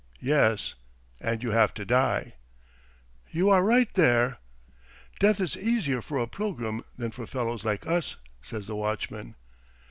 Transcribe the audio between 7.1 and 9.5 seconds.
for fellows like us," says the watchman.